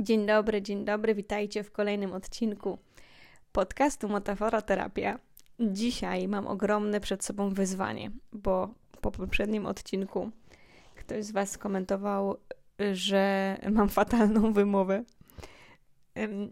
[0.00, 2.78] Dzień dobry, dzień dobry, witajcie w kolejnym odcinku
[3.52, 5.18] podcastu Metafora Terapia.
[5.60, 8.68] Dzisiaj mam ogromne przed sobą wyzwanie, bo
[9.00, 10.30] po poprzednim odcinku
[10.94, 12.36] ktoś z Was skomentował,
[12.92, 15.04] że mam fatalną wymowę.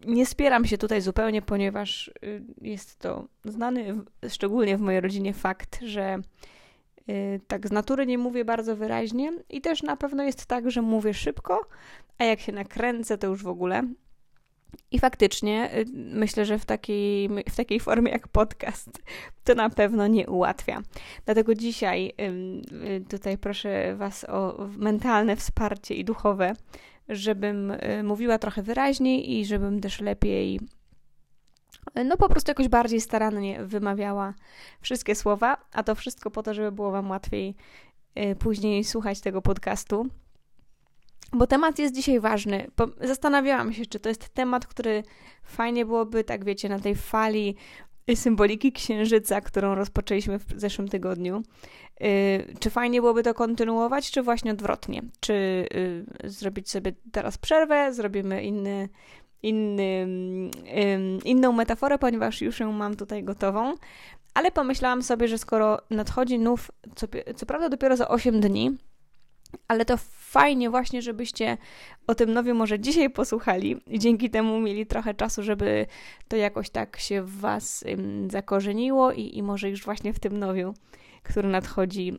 [0.07, 3.95] Nie spieram się tutaj zupełnie, ponieważ y, jest to znany,
[4.29, 6.19] szczególnie w mojej rodzinie, fakt, że
[7.49, 11.15] tak z natury nie mówię bardzo wyraźnie i też na pewno jest tak, że mówię
[11.15, 11.61] szybko,
[12.19, 13.83] a jak się nakręcę, to już w ogóle.
[14.91, 19.03] I faktycznie y, myślę, że w takiej, w takiej formie jak podcast
[19.45, 20.83] to na pewno nie ułatwia.
[21.25, 26.53] Dlatego dzisiaj y, tutaj proszę Was o mentalne wsparcie i duchowe,
[27.09, 30.61] żebym y, mówiła trochę wyraźniej i żebym też lepiej,
[32.05, 34.35] no po prostu jakoś bardziej starannie wymawiała
[34.81, 37.55] wszystkie słowa, a to wszystko po to, żeby było Wam łatwiej
[38.39, 40.07] później słuchać tego podcastu.
[41.33, 42.71] Bo temat jest dzisiaj ważny.
[43.01, 45.03] Zastanawiałam się, czy to jest temat, który
[45.43, 47.57] fajnie byłoby, tak wiecie, na tej fali
[48.15, 51.43] symboliki księżyca, którą rozpoczęliśmy w zeszłym tygodniu.
[52.01, 52.09] Yy,
[52.61, 55.03] czy fajnie byłoby to kontynuować, czy właśnie odwrotnie?
[55.21, 55.67] Czy
[56.23, 58.89] yy, zrobić sobie teraz przerwę, zrobimy inny,
[59.47, 60.07] inny,
[61.25, 63.75] inną metaforę, ponieważ już ją mam tutaj gotową.
[64.35, 68.77] Ale pomyślałam sobie, że skoro nadchodzi nów, co, co prawda dopiero za 8 dni,
[69.69, 71.57] ale to fajnie właśnie, żebyście
[72.07, 75.87] o tym nowie może dzisiaj posłuchali i dzięki temu mieli trochę czasu, żeby
[76.29, 77.85] to jakoś tak się w Was
[78.29, 80.75] zakorzeniło i, i może już właśnie w tym nowiu,
[81.27, 82.19] który nadchodzi,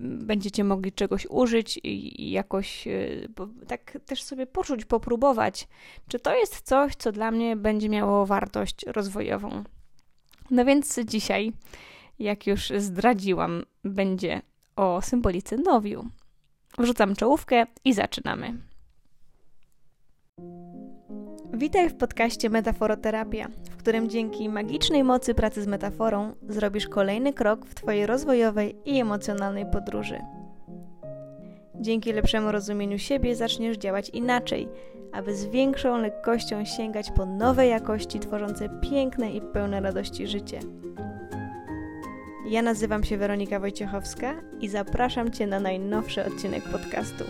[0.00, 3.28] będziecie mogli czegoś użyć i jakoś y,
[3.66, 5.68] tak też sobie poczuć, popróbować,
[6.08, 9.64] czy to jest coś, co dla mnie będzie miało wartość rozwojową.
[10.50, 11.52] No więc dzisiaj,
[12.18, 14.42] jak już zdradziłam, będzie
[14.76, 16.08] o symbolice nowiu.
[16.78, 18.67] Wrzucam czołówkę i zaczynamy.
[21.54, 27.66] Witaj w podcaście Metaforoterapia, w którym dzięki magicznej mocy pracy z metaforą zrobisz kolejny krok
[27.66, 30.18] w Twojej rozwojowej i emocjonalnej podróży.
[31.74, 34.68] Dzięki lepszemu rozumieniu siebie zaczniesz działać inaczej,
[35.12, 40.60] aby z większą lekkością sięgać po nowe jakości tworzące piękne i pełne radości życie.
[42.48, 47.24] Ja nazywam się Weronika Wojciechowska i zapraszam Cię na najnowszy odcinek podcastu.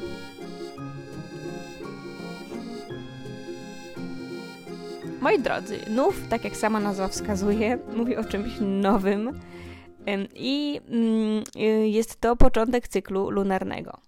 [5.20, 9.40] Moi drodzy, nów, tak jak sama nazwa wskazuje, mówi o czymś nowym
[10.34, 13.98] i mm, y, jest to początek cyklu lunarnego.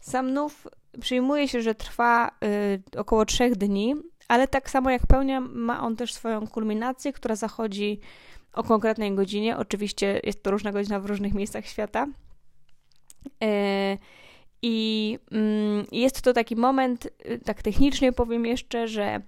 [0.00, 0.68] Sam nów
[1.00, 3.94] przyjmuje się, że trwa y, około trzech dni,
[4.28, 8.00] ale tak samo jak pełnia, ma on też swoją kulminację, która zachodzi
[8.52, 9.56] o konkretnej godzinie.
[9.56, 12.06] Oczywiście jest to różna godzina w różnych miejscach świata.
[13.42, 13.98] E,
[14.62, 19.20] I mm, jest to taki moment, y, tak technicznie powiem jeszcze, że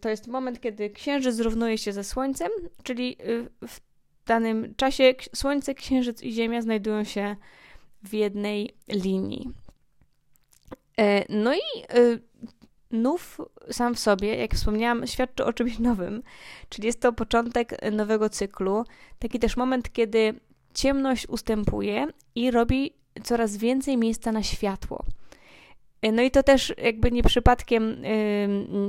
[0.00, 2.50] to jest moment, kiedy księżyc zrównuje się ze Słońcem,
[2.82, 3.80] czyli y, w
[4.26, 7.36] danym czasie Słońce, Księżyc i Ziemia znajdują się
[8.02, 9.50] w jednej linii.
[10.98, 11.60] E, no i
[12.90, 16.22] nów sam w sobie, jak wspomniałam, świadczy o czymś nowym,
[16.68, 18.84] czyli jest to początek nowego cyklu,
[19.18, 20.34] taki też moment, kiedy
[20.74, 22.94] ciemność ustępuje i robi
[23.24, 25.04] coraz więcej miejsca na światło.
[26.12, 28.02] No i to też jakby nie przypadkiem,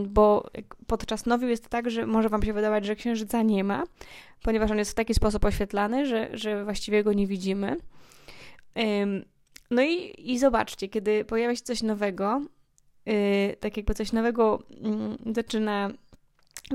[0.08, 0.50] bo
[0.88, 3.84] podczas nowiu jest tak, że może Wam się wydawać, że księżyca nie ma,
[4.44, 7.78] ponieważ on jest w taki sposób oświetlany, że, że właściwie go nie widzimy.
[9.72, 12.42] No i, i zobaczcie, kiedy pojawia się coś nowego,
[13.06, 13.14] yy,
[13.60, 14.64] tak jakby coś nowego
[15.26, 15.90] yy, zaczyna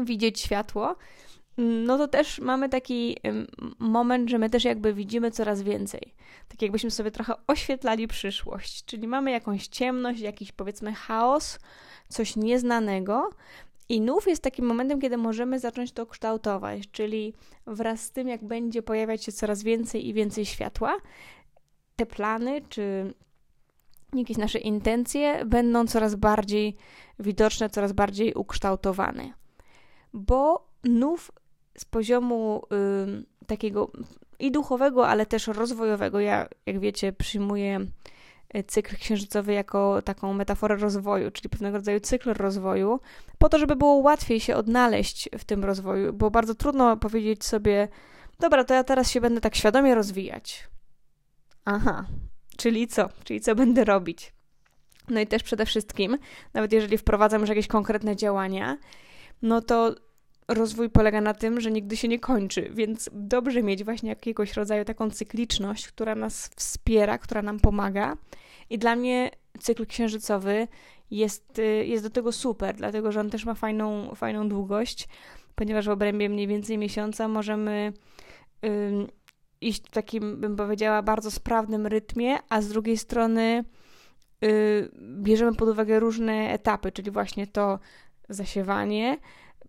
[0.04, 0.96] widzieć światło,
[1.58, 3.16] no to też mamy taki
[3.78, 6.14] moment, że my też jakby widzimy coraz więcej.
[6.48, 11.58] Tak jakbyśmy sobie trochę oświetlali przyszłość, czyli mamy jakąś ciemność, jakiś powiedzmy chaos,
[12.08, 13.30] coś nieznanego,
[13.88, 17.34] i nów jest takim momentem, kiedy możemy zacząć to kształtować, czyli
[17.66, 20.96] wraz z tym, jak będzie pojawiać się coraz więcej i więcej światła,
[21.96, 23.14] te plany czy
[24.14, 26.76] jakieś nasze intencje będą coraz bardziej
[27.18, 29.32] widoczne, coraz bardziej ukształtowane.
[30.12, 31.32] Bo nów
[31.78, 32.62] z poziomu
[33.42, 33.90] y, takiego
[34.38, 37.86] i duchowego, ale też rozwojowego, ja, jak wiecie, przyjmuję
[38.56, 43.00] y, cykl księżycowy jako taką metaforę rozwoju, czyli pewnego rodzaju cykl rozwoju,
[43.38, 47.88] po to, żeby było łatwiej się odnaleźć w tym rozwoju, bo bardzo trudno powiedzieć sobie,
[48.40, 50.68] dobra, to ja teraz się będę tak świadomie rozwijać.
[51.64, 52.06] Aha,
[52.56, 53.08] Czyli co?
[53.24, 54.32] Czyli co będę robić?
[55.08, 56.18] No i też przede wszystkim,
[56.54, 58.78] nawet jeżeli wprowadzam już jakieś konkretne działania,
[59.42, 59.94] no to
[60.48, 64.84] rozwój polega na tym, że nigdy się nie kończy, więc dobrze mieć właśnie jakiegoś rodzaju
[64.84, 68.16] taką cykliczność, która nas wspiera, która nam pomaga.
[68.70, 70.68] I dla mnie cykl księżycowy
[71.10, 75.08] jest, y, jest do tego super, dlatego że on też ma fajną, fajną długość,
[75.54, 77.92] ponieważ w obrębie mniej więcej miesiąca możemy
[79.60, 83.64] iść w takim, bym powiedziała, bardzo sprawnym rytmie, a z drugiej strony
[84.44, 84.90] y,
[85.22, 87.78] bierzemy pod uwagę różne etapy, czyli właśnie to
[88.28, 89.18] zasiewanie,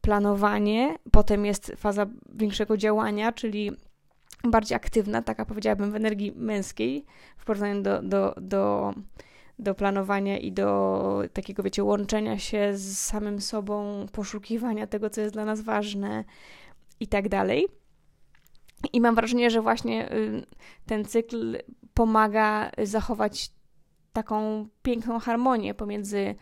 [0.02, 3.72] planowanie, potem jest faza większego działania, czyli
[4.44, 7.06] bardziej aktywna, taka powiedziałabym w energii męskiej
[7.38, 8.94] w porównaniu do, do, do,
[9.60, 15.34] do planowania i do takiego, wiecie, łączenia się z samym sobą, poszukiwania tego, co jest
[15.34, 16.24] dla nas ważne
[17.00, 17.68] i tak dalej.
[18.94, 20.46] I mam wrażenie, że właśnie y,
[20.86, 21.58] ten cykl
[21.94, 23.52] pomaga zachować
[24.14, 26.36] taką piękną harmonię pomiędzy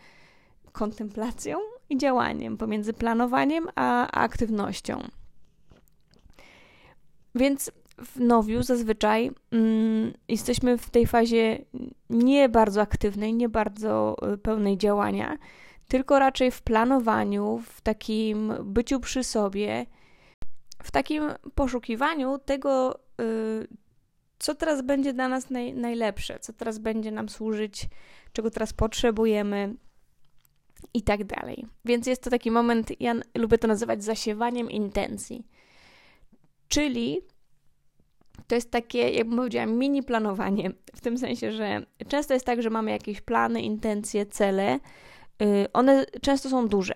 [0.72, 1.58] kontemplacją
[1.90, 5.02] i działaniem, pomiędzy planowaniem a, aktywnością.
[7.34, 11.58] Więc w nowiu zazwyczaj mm, jesteśmy w tej fazie
[12.10, 15.38] nie bardzo aktywnej, nie bardzo y, pełnej działania,
[15.88, 19.86] tylko raczej w planowaniu, w takim byciu przy sobie,
[20.82, 21.22] w takim
[21.54, 23.68] poszukiwaniu tego, y,
[24.38, 27.88] co teraz będzie dla nas naj, najlepsze, co teraz będzie nam służyć,
[28.32, 29.74] czego teraz potrzebujemy
[30.94, 31.66] i tak dalej.
[31.84, 35.46] Więc jest to taki moment, ja lubię to nazywać zasiewaniem intencji.
[36.68, 37.20] Czyli
[38.46, 42.70] to jest takie, jak powiedziałam, mini planowanie, w tym sensie, że często jest tak, że
[42.70, 44.78] mamy jakieś plany, intencje, cele.
[45.42, 46.94] Y, one często są duże.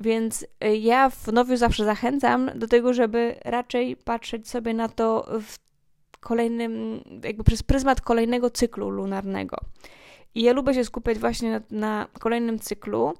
[0.00, 5.28] Więc y, ja w nowiu zawsze zachęcam do tego, żeby raczej patrzeć sobie na to
[5.42, 5.58] w
[6.20, 9.56] kolejnym, jakby przez pryzmat kolejnego cyklu lunarnego.
[10.34, 13.14] I ja lubię się skupiać właśnie na, na kolejnym cyklu,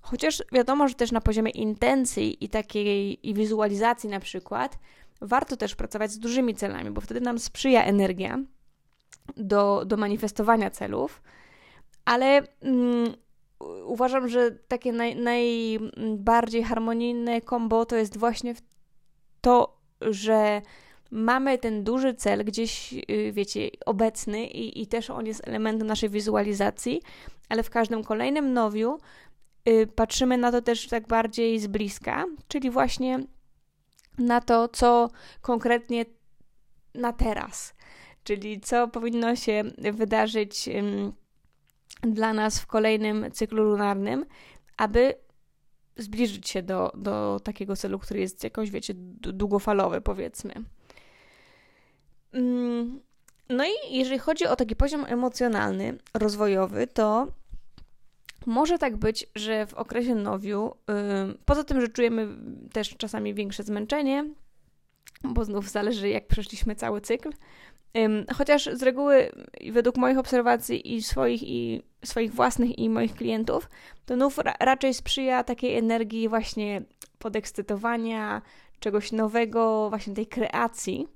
[0.00, 4.78] chociaż wiadomo, że też na poziomie intencji i takiej i wizualizacji na przykład,
[5.20, 8.38] warto też pracować z dużymi celami, bo wtedy nam sprzyja energia
[9.36, 11.22] do, do manifestowania celów,
[12.04, 13.14] ale mm,
[13.84, 18.54] uważam, że takie naj, najbardziej harmonijne kombo to jest właśnie
[19.40, 20.62] to, że
[21.14, 26.10] mamy ten duży cel gdzieś, y, wiecie, obecny i, i też on jest elementem naszej
[26.10, 27.02] wizualizacji,
[27.48, 28.98] ale w każdym kolejnym nowiu
[29.68, 33.18] y, patrzymy na to też tak bardziej z bliska, czyli właśnie
[34.18, 36.04] na to, co konkretnie
[36.94, 37.74] na teraz,
[38.24, 39.62] czyli co powinno się
[39.92, 40.68] wydarzyć
[42.02, 44.26] dla nas w kolejnym cyklu lunarnym,
[44.76, 45.14] aby
[45.96, 50.54] zbliżyć się do, do takiego celu, który jest jakoś, wiecie, długofalowy, powiedzmy.
[52.34, 53.00] Mm,
[53.48, 57.26] no i jeżeli chodzi o taki poziom emocjonalny, rozwojowy, to
[58.46, 60.74] może tak być, że w okresie nowiu,
[61.44, 62.28] poza tym, że czujemy
[62.72, 64.24] też czasami większe zmęczenie,
[65.24, 67.30] bo znów zależy, jak przeszliśmy cały cykl,
[68.34, 69.30] chociaż z reguły,
[69.72, 73.70] według moich obserwacji i swoich, i swoich własnych, i moich klientów,
[74.06, 76.82] to nów ra raczej sprzyja takiej energii właśnie
[77.18, 78.42] podekscytowania,
[78.80, 81.08] czegoś nowego, właśnie tej kreacji.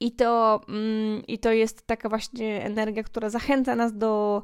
[0.00, 4.42] I to, mm, I to jest taka właśnie energia, która zachęca nas do,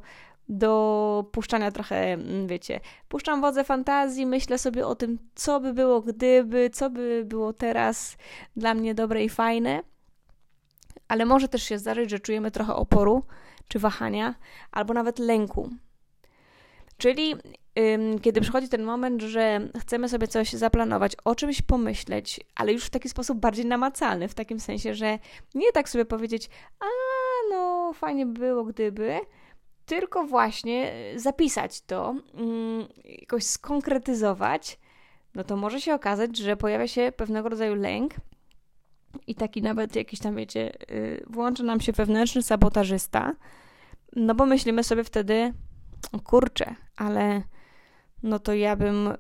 [0.49, 6.01] do puszczania trochę, mm, wiecie, puszczam wodze fantazji, myślę sobie o tym, co by było
[6.01, 8.17] gdyby, co by było teraz
[8.57, 9.83] dla mnie dobre i fajne.
[11.09, 13.23] Ale może też się zdarzyć, że czujemy trochę oporu,
[13.69, 14.35] czy wahania,
[14.71, 15.71] albo nawet lęku.
[16.99, 17.35] Czyli
[18.22, 22.91] kiedy przychodzi ten moment, że chcemy sobie coś zaplanować, o czymś pomyśleć, ale już w
[22.91, 25.19] taki sposób bardziej namacalny, w takim sensie, że
[25.55, 26.87] nie tak sobie powiedzieć, a
[27.51, 29.20] no fajnie by było gdyby,
[29.87, 32.15] tylko właśnie zapisać to,
[33.05, 34.79] jakoś skonkretyzować,
[35.34, 38.15] no to może się okazać, że pojawia się pewnego rodzaju lęk
[39.27, 43.32] i taki nawet jakiś tam, wiecie, y, włącza nam się wewnętrzny sabotażysta,
[44.17, 45.53] no bo myślimy sobie wtedy,
[46.25, 47.43] kurczę, ale
[48.23, 49.15] no to ja bym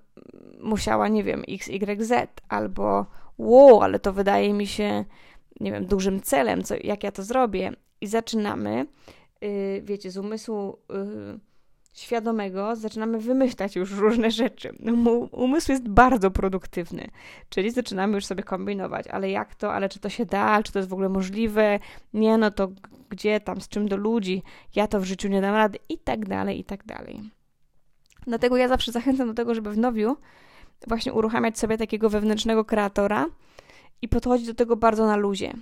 [0.60, 2.12] musiała, nie wiem, XYZ
[2.48, 3.06] albo
[3.38, 5.04] wow, ale to wydaje mi się,
[5.60, 7.72] nie wiem, dużym celem, co, jak ja to zrobię.
[8.00, 8.86] I zaczynamy,
[9.40, 11.38] yy, wiecie, z umysłu yy,
[11.92, 14.74] świadomego zaczynamy wymyślać już różne rzeczy.
[14.80, 17.08] No, umysł jest bardzo produktywny,
[17.48, 20.78] czyli zaczynamy już sobie kombinować, ale jak to, ale czy to się da, czy to
[20.78, 21.78] jest w ogóle możliwe,
[22.14, 22.68] nie, no to
[23.08, 24.42] gdzie tam, z czym do ludzi,
[24.74, 27.20] ja to w życiu nie dam rady i tak dalej, i tak dalej.
[28.26, 30.16] Dlatego ja zawsze zachęcam do tego, żeby w nowiu
[30.86, 33.26] właśnie uruchamiać sobie takiego wewnętrznego kreatora
[34.02, 35.52] i podchodzić do tego bardzo na luzie.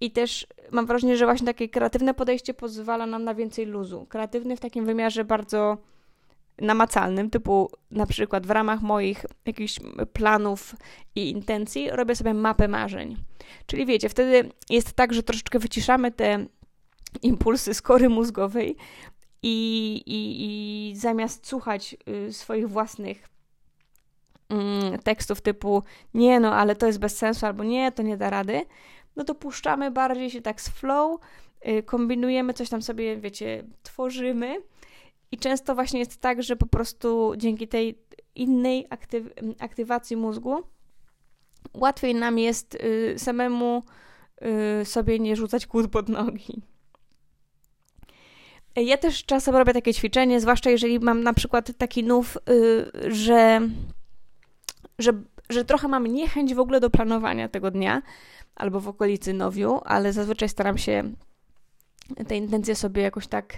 [0.00, 4.06] I też mam wrażenie, że właśnie takie kreatywne podejście pozwala nam na więcej luzu.
[4.08, 5.78] Kreatywny w takim wymiarze bardzo
[6.58, 9.80] namacalnym, typu na przykład w ramach moich jakichś
[10.12, 10.74] planów
[11.14, 13.16] i intencji robię sobie mapę marzeń.
[13.66, 16.46] Czyli wiecie, wtedy jest tak, że troszeczkę wyciszamy te
[17.22, 18.76] impulsy z mózgowej
[19.42, 21.96] i, i, i zamiast słuchać
[22.28, 23.28] y, swoich własnych
[24.48, 25.82] mm, tekstów typu
[26.14, 28.62] nie no, ale to jest bez sensu, albo nie, to nie da rady,
[29.16, 31.20] no to puszczamy bardziej się tak z flow,
[31.68, 34.62] y, kombinujemy, coś tam sobie, wiecie, tworzymy
[35.32, 37.98] i często właśnie jest tak, że po prostu dzięki tej
[38.34, 39.26] innej aktyw
[39.58, 40.62] aktywacji mózgu
[41.74, 43.82] łatwiej nam jest y, samemu
[44.80, 46.62] y, sobie nie rzucać kłód pod nogi.
[48.76, 52.38] Ja też czasem robię takie ćwiczenie, zwłaszcza jeżeli mam na przykład taki nów,
[53.08, 53.60] że,
[54.98, 55.12] że,
[55.48, 58.02] że trochę mam niechęć w ogóle do planowania tego dnia
[58.54, 61.12] albo w okolicy nowiu, ale zazwyczaj staram się
[62.28, 63.54] te intencje sobie jakoś tak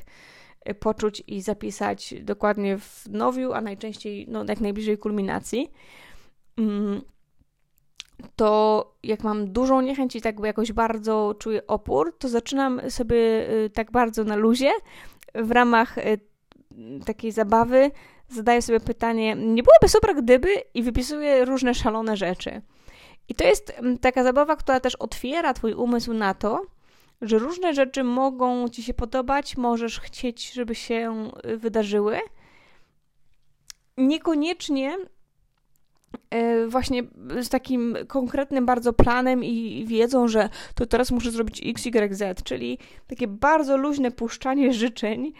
[0.68, 5.72] y, poczuć i zapisać dokładnie w nowiu, a najczęściej no, jak najbliżej kulminacji.
[6.56, 7.02] Mm,
[8.36, 13.16] to jak mam dużą niechęć i tak jakoś bardzo czuję opór, to zaczynam sobie
[13.50, 14.70] y, tak bardzo na luzie
[15.34, 16.20] w ramach y,
[17.06, 17.90] takiej zabawy
[18.28, 22.62] zadaję sobie pytanie, nie byłoby super gdyby i wypisuję różne szalone rzeczy.
[23.28, 26.62] I to jest mm, taka zabawa, która też otwiera twój umysł na to,
[27.22, 32.18] że różne rzeczy mogą ci się podobać, możesz chcieć, żeby się y, wydarzyły.
[33.96, 34.96] Niekoniecznie
[36.30, 37.02] E, właśnie
[37.42, 42.42] z takim konkretnym bardzo planem i wiedzą, że to teraz muszę zrobić X, Y, Z,
[42.42, 45.32] czyli takie bardzo luźne puszczanie życzeń.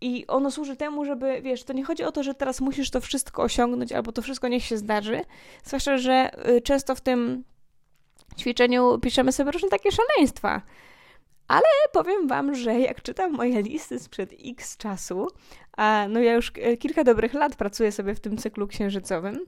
[0.00, 3.00] I ono służy temu, żeby, wiesz, to nie chodzi o to, że teraz musisz to
[3.00, 5.20] wszystko osiągnąć, albo to wszystko niech się zdarzy.
[5.64, 7.44] Zwłaszcza, że y, często w tym
[8.38, 10.62] ćwiczeniu piszemy sobie różne takie szaleństwa.
[11.48, 15.28] Ale powiem Wam, że jak czytam moje listy sprzed x czasu,
[15.76, 19.46] a no ja już kilka dobrych lat pracuję sobie w tym cyklu księżycowym,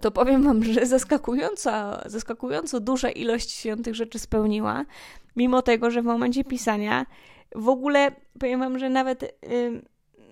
[0.00, 1.70] to powiem Wam, że zaskakująco,
[2.06, 4.84] zaskakująco duża ilość się tych rzeczy spełniła,
[5.36, 7.06] mimo tego, że w momencie pisania
[7.56, 8.10] w ogóle
[8.40, 9.22] powiem Wam, że nawet.
[9.22, 9.82] Yy,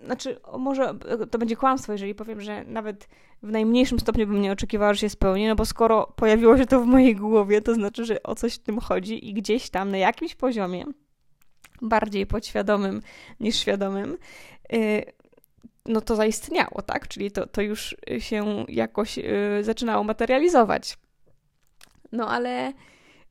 [0.04, 0.95] znaczy, może
[1.31, 3.09] to będzie kłamstwo, jeżeli powiem, że nawet
[3.43, 6.81] w najmniejszym stopniu bym nie oczekiwała, że się spełni, no bo skoro pojawiło się to
[6.81, 9.99] w mojej głowie, to znaczy, że o coś w tym chodzi i gdzieś tam na
[9.99, 10.85] jakimś poziomie,
[11.83, 13.02] bardziej podświadomym
[13.40, 14.16] niż świadomym,
[14.73, 15.02] y,
[15.87, 17.09] no to zaistniało, tak?
[17.09, 19.23] Czyli to, to już się jakoś y,
[19.61, 20.99] zaczynało materializować.
[22.12, 22.73] No ale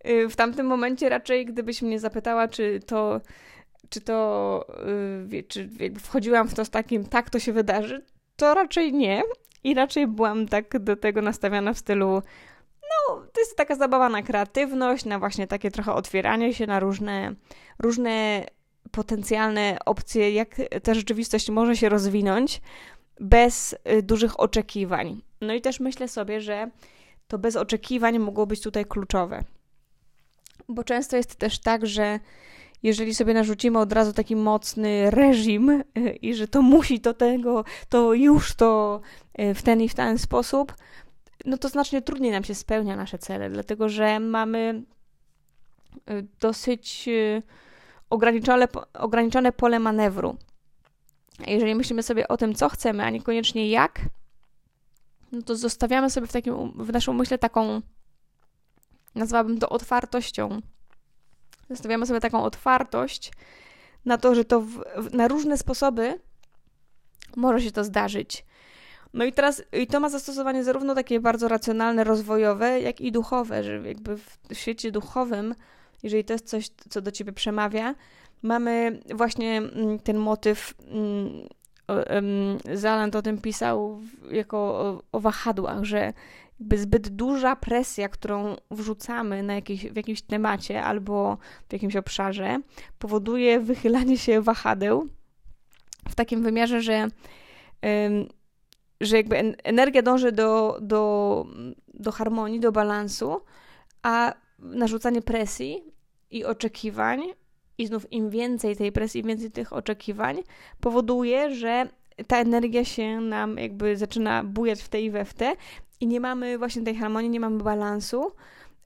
[0.08, 3.22] y, w tamtym momencie raczej, gdybyś mnie zapytała, czy to
[3.94, 4.66] czy to,
[5.32, 5.70] yy, czy
[6.00, 9.24] wchodziłam w to z takim, tak to się wydarzy, to raczej nie.
[9.64, 12.22] I raczej byłam tak do tego nastawiona w stylu,
[12.82, 17.36] no, to jest taka zabawa na kreatywność, na właśnie takie trochę otwieranie się na różne,
[17.80, 18.46] różne
[18.92, 22.62] potencjalne opcje, jak ta rzeczywistość może się rozwinąć
[23.20, 25.22] bez y, dużych oczekiwań.
[25.42, 26.72] No i też myślę sobie, że
[27.28, 29.44] to bez oczekiwań mogło być tutaj kluczowe.
[30.70, 32.20] Bo często jest też tak, że
[32.84, 35.84] jeżeli sobie narzucimy od razu taki mocny reżim e,
[36.22, 39.02] i że to musi do tego, to już to
[39.34, 40.74] e, w ten i w ten sposób,
[41.46, 44.84] no to znacznie trudniej nam się spełnia nasze cele, dlatego że mamy
[46.06, 47.10] e, dosyć
[48.10, 50.38] ograniczone, ograniczone pole manewru.
[51.48, 54.02] Jeżeli myślimy sobie o tym, co chcemy, a niekoniecznie jak,
[55.32, 57.82] no to zostawiamy sobie w, takim, w naszym umyśle taką,
[59.16, 60.62] nazwałabym to otwartością
[61.70, 63.32] Zostawiamy sobie taką otwartość
[64.06, 66.20] na to, że to w, w, na różne sposoby
[67.36, 68.46] może się to zdarzyć.
[69.14, 73.64] No i teraz i to ma zastosowanie zarówno takie bardzo racjonalne, rozwojowe, jak i duchowe,
[73.64, 75.56] że jakby w świecie duchowym,
[76.04, 77.96] jeżeli to jest coś, co do ciebie przemawia,
[78.42, 80.74] mamy właśnie mm, ten motyw.
[80.88, 81.48] Mm,
[82.74, 84.02] Zaland o tym pisał
[84.32, 86.14] jako o, o wahadłach, że
[86.64, 91.38] jakby zbyt duża presja, którą wrzucamy na jakiś, w jakimś temacie albo
[91.70, 92.60] w jakimś obszarze,
[93.00, 95.08] powoduje wychylanie się wahadeł
[96.10, 97.08] w takim wymiarze, że,
[99.02, 101.46] że jakby energia dąży do, do,
[101.94, 103.42] do harmonii, do balansu,
[104.04, 105.84] a narzucanie presji
[106.32, 107.22] i oczekiwań,
[107.78, 110.38] i znów im więcej tej presji, im więcej tych oczekiwań,
[110.80, 111.88] powoduje, że
[112.28, 115.56] ta energia się nam jakby zaczyna bujać w te i we w te
[116.04, 118.32] i nie mamy właśnie tej harmonii, nie mamy balansu.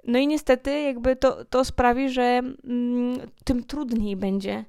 [0.04, 4.66] No i niestety jakby to, to sprawi, że mm, tym trudniej będzie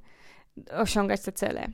[0.72, 1.68] osiągać te cele.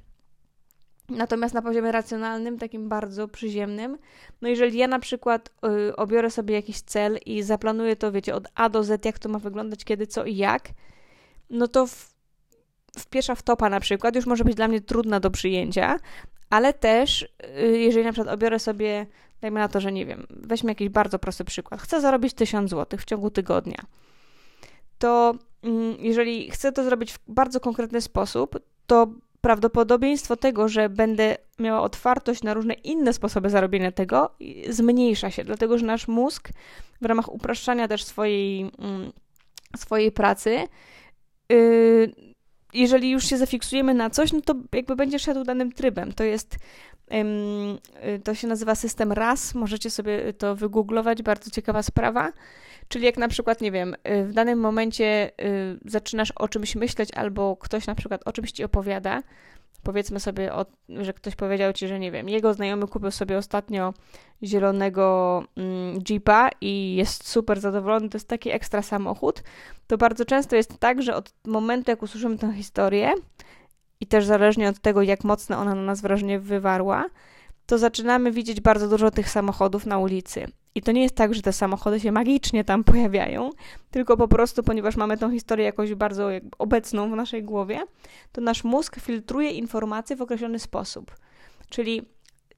[1.09, 3.99] Natomiast na poziomie racjonalnym, takim bardzo przyziemnym,
[4.43, 5.51] no jeżeli ja na przykład
[5.89, 9.29] y, obiorę sobie jakiś cel i zaplanuję to, wiecie, od A do Z, jak to
[9.29, 10.69] ma wyglądać, kiedy, co i jak,
[11.51, 12.15] no to w,
[12.99, 15.99] w pierwsza wtopa na przykład już może być dla mnie trudna do przyjęcia,
[16.55, 19.07] ale też y, jeżeli na przykład obiorę sobie
[19.45, 21.81] Dajmy na to, że nie wiem, weźmy jakiś bardzo prosty przykład.
[21.81, 23.79] Chcę zarobić 1000 zł w ciągu tygodnia.
[24.99, 29.07] To mm, jeżeli chcę to zrobić w bardzo konkretny sposób, to
[29.41, 34.31] prawdopodobieństwo tego, że będę miała otwartość na różne inne sposoby zarobienia tego,
[34.69, 36.49] zmniejsza się, dlatego że nasz mózg
[37.01, 39.13] w ramach upraszczania też swojej, mm,
[39.77, 40.69] swojej pracy,
[41.49, 42.15] yy,
[42.75, 46.13] jeżeli już się zafiksujemy na coś, no to jakby będzie szedł danym trybem.
[46.13, 46.57] To jest,
[47.11, 52.33] yy, to się nazywa system RAS, możecie sobie to wygooglować, bardzo ciekawa sprawa.
[52.89, 57.09] Czyli jak na przykład, nie wiem, y, w danym momencie y, zaczynasz o czymś myśleć,
[57.15, 59.23] albo ktoś na przykład o czymś ci opowiada,
[59.85, 60.51] powiedzmy sobie,
[60.89, 63.95] że ktoś powiedział ci, że nie wiem, jego znajomy kupił sobie ostatnio
[64.43, 69.43] zielonego mm, Jeepa i jest super zadowolony, to jest taki ekstra samochód,
[69.87, 73.15] to bardzo często jest tak, że od momentu, jak usłyszymy tę historię
[74.01, 77.05] i też zależnie od tego, jak mocno ona na nas wrażenie wywarła,
[77.67, 80.47] to zaczynamy widzieć bardzo dużo tych samochodów na ulicy.
[80.75, 83.51] I to nie jest tak, że te samochody się magicznie tam pojawiają,
[83.91, 86.29] tylko po prostu, ponieważ mamy tą historię jakoś bardzo
[86.59, 87.81] obecną w naszej głowie,
[88.33, 91.17] to nasz mózg filtruje informacje w określony sposób.
[91.69, 92.03] Czyli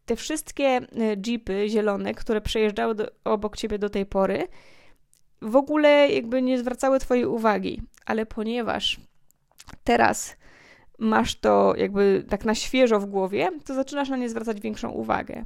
[0.07, 0.81] te wszystkie e,
[1.27, 4.49] jeepy zielone, które przejeżdżały do, obok ciebie do tej pory,
[5.43, 9.01] w ogóle jakby nie zwracały twojej uwagi, ale ponieważ
[9.85, 10.37] teraz
[10.99, 15.45] masz to jakby tak na świeżo w głowie, to zaczynasz na nie zwracać większą uwagę.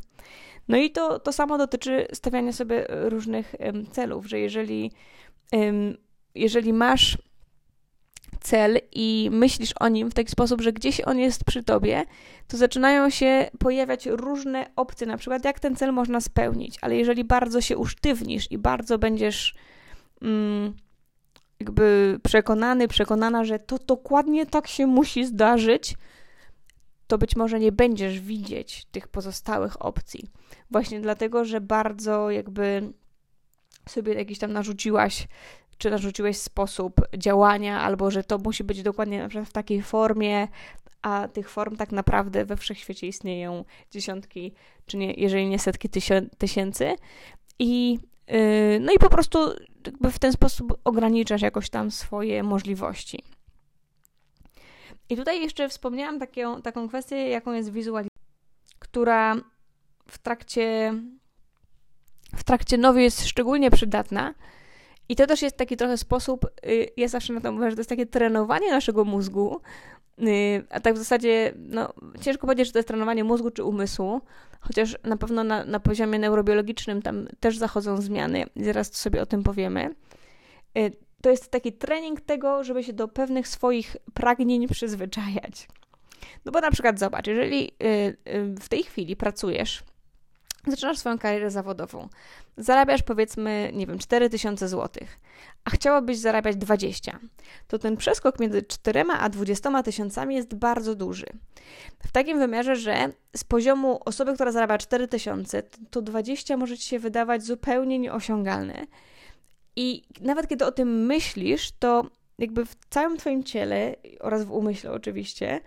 [0.71, 3.55] No i to, to samo dotyczy stawiania sobie różnych
[3.93, 4.93] celów, że jeżeli,
[6.35, 7.19] jeżeli masz
[8.41, 12.05] cel i myślisz o nim w taki sposób, że gdzieś on jest przy tobie,
[12.49, 17.25] to zaczynają się pojawiać różne opcje, na przykład jak ten cel można spełnić, ale jeżeli
[17.25, 19.55] bardzo się usztywnisz i bardzo będziesz
[20.23, 20.75] mm,
[21.61, 25.95] jakby przekonany, przekonana, że to dokładnie tak się musi zdarzyć,
[27.11, 30.25] to być może nie będziesz widzieć tych pozostałych opcji.
[30.71, 32.93] Właśnie dlatego, że bardzo jakby
[33.88, 35.29] sobie jakiś tam narzuciłaś,
[35.79, 40.49] czy narzuciłeś sposób działania, albo że to musi być dokładnie na przykład w takiej formie,
[41.02, 44.52] a tych form tak naprawdę we wszechświecie istnieją dziesiątki,
[44.87, 45.88] czy nie, jeżeli nie setki
[46.38, 46.96] tysięcy.
[47.59, 49.38] I, yy, no i po prostu
[50.12, 53.25] w ten sposób ograniczasz jakoś tam swoje możliwości.
[55.11, 58.20] I tutaj jeszcze wspomniałam taką, taką kwestię, jaką jest wizualizacja,
[58.79, 59.37] która
[60.07, 60.94] w trakcie,
[62.37, 64.35] w trakcie nowy jest szczególnie przydatna.
[65.09, 67.81] I to też jest taki trochę sposób, y, ja zawsze na to mówię, że to
[67.81, 69.61] jest takie trenowanie naszego mózgu,
[70.18, 74.20] y, a tak w zasadzie, no, ciężko powiedzieć, czy to jest trenowanie mózgu czy umysłu,
[74.61, 79.42] chociaż na pewno na, na poziomie neurobiologicznym tam też zachodzą zmiany, zaraz sobie o tym
[79.42, 79.94] powiemy.
[81.20, 85.68] Y, to jest taki trening tego, żeby się do pewnych swoich pragnień przyzwyczajać.
[86.44, 87.72] No bo na przykład zobacz, jeżeli
[88.61, 89.83] w tej chwili pracujesz
[90.66, 92.09] zaczynasz swoją karierę zawodową,
[92.56, 95.06] zarabiasz powiedzmy, nie wiem, 4000 zł,
[95.64, 97.18] a chciałabyś zarabiać 20,
[97.68, 101.26] to ten przeskok między 4 a 20 tysiącami jest bardzo duży.
[102.06, 106.98] W takim wymiarze, że z poziomu osoby, która zarabia 4000, to 20 może ci się
[106.98, 108.87] wydawać zupełnie nieosiągalne.
[109.76, 114.92] I nawet kiedy o tym myślisz, to jakby w całym Twoim ciele oraz w umyśle
[114.92, 115.61] oczywiście,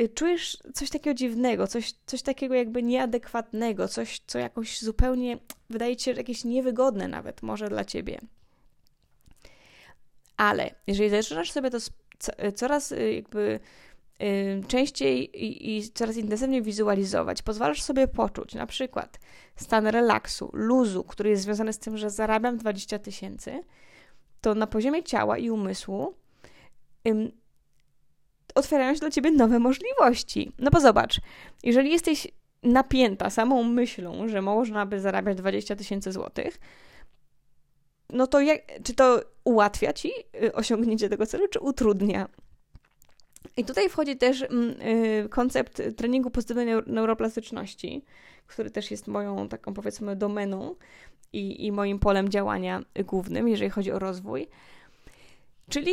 [0.00, 5.38] Y, czujesz coś takiego dziwnego, coś, coś takiego jakby nieadekwatnego, coś, co jakoś zupełnie
[5.70, 8.20] wydaje ci się jakieś niewygodne nawet może dla ciebie.
[10.36, 13.60] Ale jeżeli zaczynasz sobie to y, coraz y, jakby
[14.68, 19.20] częściej i, i, coraz intensywniej wizualizować, pozwalasz sobie poczuć na przykład
[19.56, 23.60] stan relaksu, luzu, który jest związany z tym, że zarabiam 20 tysięcy,
[24.40, 26.14] to na poziomie ciała i umysłu
[28.54, 30.52] otwierają się dla ciebie nowe możliwości.
[30.58, 31.20] No bo zobacz,
[31.62, 32.28] jeżeli jesteś
[32.62, 36.58] napięta samą myślą, że można by zarabiać 20 tysięcy złotych,
[38.10, 40.10] no to jak, czy to ułatwia ci
[40.44, 42.28] y, osiągnięcie tego celu, czy utrudnia?
[43.56, 44.80] I tutaj wchodzi też mm,
[45.24, 48.04] y, koncept treningu pozytywnej neuroplastyczności,
[48.46, 50.74] który też jest moją taką powiedzmy domeną
[51.32, 54.48] i, i moim polem działania głównym, jeżeli chodzi o rozwój.
[55.68, 55.92] Czyli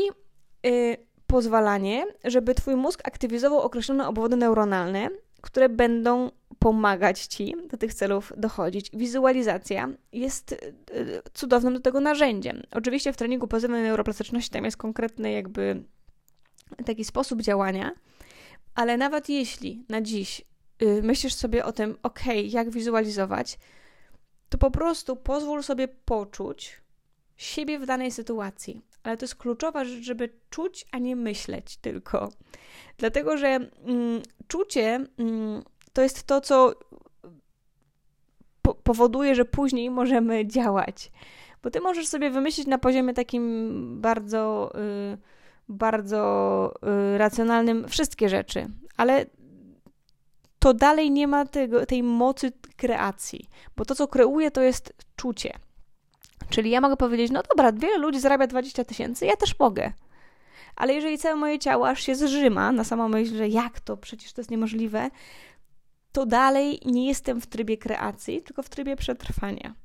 [0.65, 5.09] y, pozwalanie, żeby Twój mózg aktywizował określone obwody neuronalne,
[5.41, 8.91] które będą pomagać Ci do tych celów dochodzić.
[8.93, 12.63] Wizualizacja jest y, cudownym do tego narzędziem.
[12.71, 15.83] Oczywiście w treningu pozytywnej neuroplastyczności tam jest konkretny jakby
[16.85, 17.91] taki sposób działania,
[18.75, 20.41] ale nawet jeśli na dziś
[20.81, 23.59] yy, myślisz sobie o tym, ok, jak wizualizować,
[24.49, 26.81] to po prostu pozwól sobie poczuć
[27.37, 32.29] siebie w danej sytuacji ale to jest kluczowa rzecz, żeby czuć, a nie myśleć tylko.
[32.97, 33.69] Dlatego, że mm,
[34.47, 36.73] czucie mm, to jest to, co
[38.61, 41.11] po powoduje, że później możemy działać.
[41.63, 44.71] Bo ty możesz sobie wymyślić na poziomie takim bardzo,
[45.13, 45.17] y,
[45.69, 46.73] bardzo
[47.13, 49.25] y, racjonalnym wszystkie rzeczy, ale
[50.59, 55.53] to dalej nie ma tego, tej mocy kreacji, bo to, co kreuje, to jest czucie.
[56.49, 59.93] Czyli ja mogę powiedzieć, no dobra, wiele ludzi zarabia 20 tysięcy, ja też mogę.
[60.75, 64.33] Ale jeżeli całe moje ciało aż się zżyma na samą myśl, że jak to, przecież
[64.33, 65.09] to jest niemożliwe,
[66.11, 69.75] to dalej nie jestem w trybie kreacji, tylko w trybie przetrwania.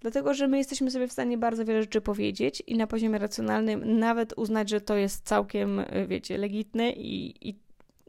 [0.00, 3.98] Dlatego, że my jesteśmy sobie w stanie bardzo wiele rzeczy powiedzieć i na poziomie racjonalnym
[3.98, 7.58] nawet uznać, że to jest całkiem, wiecie, legitne i, i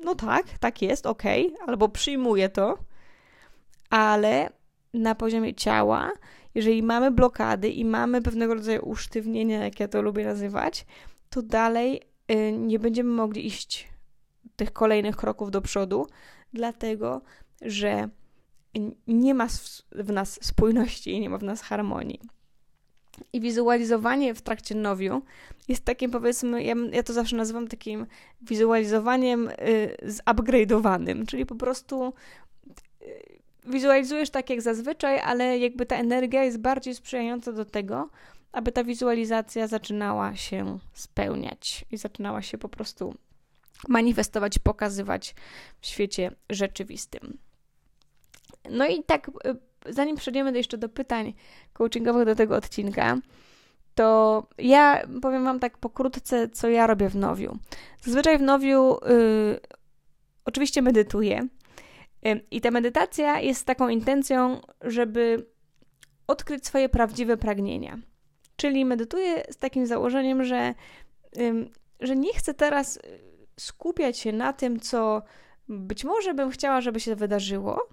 [0.04, 2.78] no tak, tak jest, okej, okay, albo przyjmuję to,
[3.89, 4.50] ale
[4.93, 6.12] na poziomie ciała,
[6.56, 10.86] jeżeli mamy blokady i mamy pewnego rodzaju usztywnienia, jak ja to lubię nazywać,
[11.30, 13.88] to dalej y, nie będziemy mogli iść
[14.56, 16.08] tych kolejnych kroków do przodu,
[16.54, 17.21] dlatego
[17.62, 18.10] że
[19.08, 19.48] nie ma
[19.92, 22.20] w nas spójności i nie ma w nas harmonii.
[23.34, 25.22] I wizualizowanie w trakcie nowiu
[25.68, 28.06] jest takim, powiedzmy, ja, ja to zawsze nazywam takim
[28.42, 32.13] wizualizowaniem y, zupgrade'owanym, czyli po prostu
[33.02, 38.10] y, wizualizujesz tak jak zazwyczaj, ale jakby ta energia jest bardziej sprzyjająca do tego,
[38.52, 43.16] aby ta wizualizacja zaczynała się spełniać i zaczynała się po prostu
[43.88, 45.36] manifestować, pokazywać
[45.82, 47.38] w świecie rzeczywistym.
[48.70, 51.34] No i tak, y, zanim przejdziemy jeszcze do pytań
[51.74, 53.18] coachingowych do tego odcinka,
[53.98, 57.58] to ja powiem Wam tak pokrótce, co ja robię w nowiu.
[58.02, 59.60] Zazwyczaj w nowiu y,
[60.46, 61.48] oczywiście medytuję.
[62.28, 65.46] Y, I ta medytacja jest taką intencją, żeby
[66.28, 67.98] odkryć swoje prawdziwe pragnienia.
[68.56, 70.74] Czyli medytuję z takim założeniem, że,
[71.38, 73.00] y, że nie chcę teraz
[73.60, 75.22] skupiać się na tym, co
[75.70, 77.88] być może bym chciała, żeby się wydarzyło,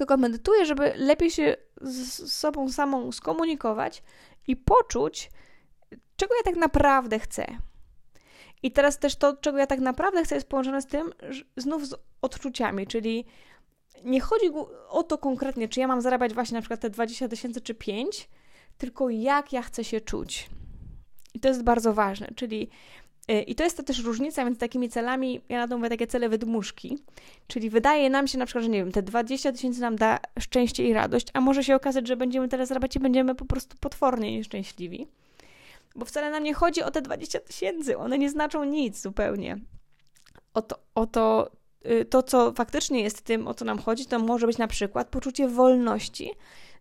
[0.00, 4.02] tylko medytuję, żeby lepiej się z sobą samą skomunikować
[4.46, 5.30] i poczuć,
[6.16, 7.46] czego ja tak naprawdę chcę.
[8.62, 11.12] I teraz też to, czego ja tak naprawdę chcę, jest połączone z tym,
[11.56, 13.24] znów z odczuciami, czyli
[14.04, 14.46] nie chodzi
[14.88, 18.28] o to konkretnie, czy ja mam zarabiać właśnie na przykład te 20 tysięcy czy 5,
[18.78, 20.50] tylko jak ja chcę się czuć.
[21.34, 22.70] I to jest bardzo ważne, czyli
[23.46, 26.28] I to jest to też różnica między takimi celami, ja na to mówię takie cele
[26.28, 26.98] wydmuszki,
[27.46, 30.88] czyli wydaje nam się na przykład, że nie wiem, te 20 tysięcy nam da szczęście
[30.88, 34.36] i radość, a może się okazać, że będziemy teraz zarabiać i będziemy po prostu potwornie
[34.36, 35.06] nieszczęśliwi.
[35.96, 39.58] Bo wcale nam nie chodzi o te 20 tysięcy, one nie znaczą nic zupełnie.
[40.54, 41.50] O to, o to,
[41.90, 45.08] y, to, co faktycznie jest tym, o co nam chodzi, to może być na przykład
[45.08, 46.30] poczucie wolności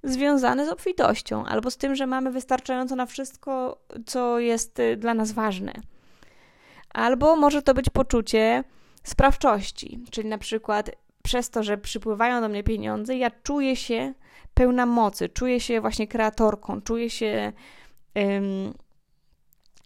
[0.03, 5.13] związane z obfitością, albo z tym, że mamy wystarczająco na wszystko, co jest y, dla
[5.13, 5.73] nas ważne.
[6.93, 8.63] Albo może to być poczucie
[9.03, 10.91] sprawczości, czyli na przykład
[11.23, 14.13] przez to, że przypływają do mnie pieniądze, ja czuję się
[14.53, 17.53] pełna mocy, czuję się właśnie kreatorką, czuję się
[18.15, 18.73] um,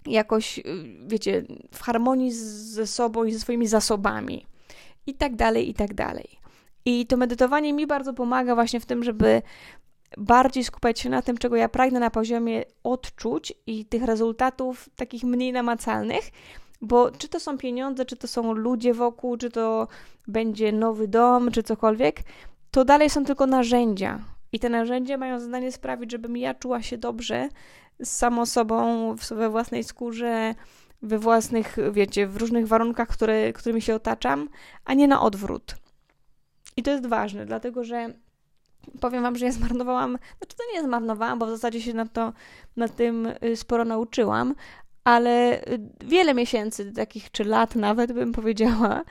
[0.06, 0.60] jakoś,
[1.08, 4.46] wiecie, w harmonii ze sobą i ze swoimi zasobami.
[5.08, 6.28] I tak dalej, i tak dalej.
[6.86, 9.42] I to medytowanie mi bardzo pomaga właśnie w tym, żeby
[10.18, 15.24] bardziej skupiać się na tym, czego ja pragnę na poziomie odczuć i tych rezultatów takich
[15.24, 16.24] mniej namacalnych,
[16.84, 19.88] bo czy to są pieniądze, czy to są ludzie wokół, czy to
[20.28, 22.20] będzie nowy dom, czy cokolwiek,
[22.72, 24.20] to dalej są tylko narzędzia.
[24.52, 27.50] I te narzędzia mają zadanie sprawić, żebym ja czuła się dobrze
[28.04, 30.56] z samą sobą, we własnej skórze,
[31.02, 34.50] we własnych, wiecie, w różnych warunkach, które, którymi się otaczam,
[34.86, 35.76] a nie na odwrót.
[36.78, 38.14] I to jest ważne, dlatego że
[39.00, 42.34] powiem Wam, że ja zmarnowałam, znaczy to nie zmarnowałam, bo w zasadzie się na, to,
[42.76, 44.56] na tym y, sporo nauczyłam,
[45.04, 49.04] ale y, wiele miesięcy, takich czy lat nawet bym powiedziała,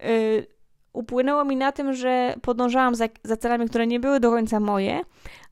[0.00, 0.46] yy,
[0.92, 5.00] upłynęło mi na tym, że podążałam za, za celami, które nie były do końca moje,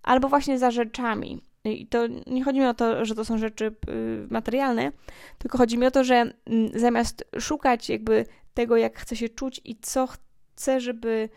[0.03, 1.41] albo właśnie za rzeczami.
[1.65, 4.93] I to nie chodzi mi o to, że to są rzeczy yy, materialne,
[5.39, 9.61] tylko chodzi mi o to, że yy, zamiast szukać jakby tego, jak chcę się czuć
[9.65, 11.29] i co chcę, żeby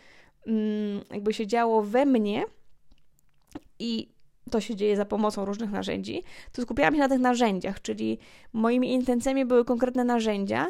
[0.48, 2.44] mm, jakby się działo we mnie
[3.80, 4.10] i
[4.50, 8.20] to się dzieje za pomocą różnych narzędzi, to skupiałam się na tych narzędziach, czyli
[8.54, 10.68] moimi intencjami były konkretne narzędzia